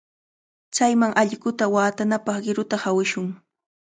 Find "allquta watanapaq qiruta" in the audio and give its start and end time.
1.23-2.75